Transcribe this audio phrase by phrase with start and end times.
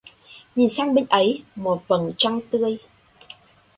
[0.55, 2.77] Nhìn sang bên ấy một vầng trăng tươi.